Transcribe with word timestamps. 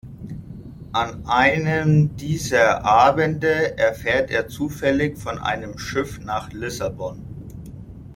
An 0.93 1.27
einem 1.27 2.17
dieser 2.17 2.83
Abende 2.83 3.77
erfährt 3.77 4.31
er 4.31 4.47
zufällig 4.47 5.19
von 5.19 5.37
einem 5.37 5.77
Schiff 5.77 6.19
nach 6.21 6.51
Lissabon. 6.51 7.23